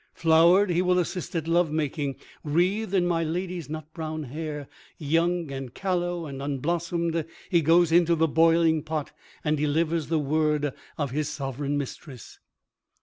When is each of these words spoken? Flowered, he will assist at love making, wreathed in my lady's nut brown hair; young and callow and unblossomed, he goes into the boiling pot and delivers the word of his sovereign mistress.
Flowered, 0.15 0.71
he 0.71 0.81
will 0.81 0.97
assist 0.97 1.35
at 1.35 1.47
love 1.47 1.71
making, 1.71 2.15
wreathed 2.43 2.95
in 2.95 3.05
my 3.05 3.23
lady's 3.23 3.69
nut 3.69 3.85
brown 3.93 4.23
hair; 4.23 4.67
young 4.97 5.51
and 5.51 5.75
callow 5.75 6.25
and 6.25 6.41
unblossomed, 6.41 7.23
he 7.51 7.61
goes 7.61 7.91
into 7.91 8.15
the 8.15 8.27
boiling 8.27 8.81
pot 8.81 9.11
and 9.43 9.57
delivers 9.57 10.07
the 10.07 10.17
word 10.17 10.73
of 10.97 11.11
his 11.11 11.29
sovereign 11.29 11.77
mistress. 11.77 12.39